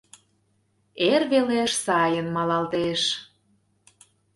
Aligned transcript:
Эр 1.11 1.23
велеш 1.31 1.71
сайын 1.85 2.27
малалтеш! 2.35 3.01